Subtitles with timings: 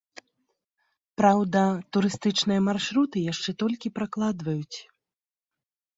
[1.21, 1.61] Праўда,
[1.97, 4.77] турыстычныя маршруты яшчэ толькі пракладваюць.